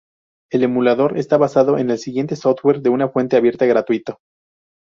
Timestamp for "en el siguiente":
1.77-2.35